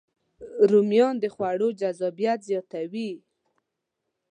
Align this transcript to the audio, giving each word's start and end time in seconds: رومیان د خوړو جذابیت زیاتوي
رومیان 0.69 1.15
د 1.19 1.25
خوړو 1.33 1.67
جذابیت 1.81 2.39
زیاتوي 2.49 3.09